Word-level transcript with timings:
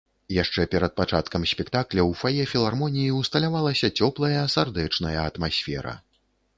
Яшчэ 0.35 0.61
перад 0.75 0.95
пачаткам 1.01 1.45
спектакля 1.51 2.01
ў 2.05 2.11
фае 2.23 2.49
філармоніі 2.55 3.13
ўсталявалася 3.21 3.93
цёплая 3.99 4.41
сардэчная 4.57 5.17
атмасфера. 5.31 5.93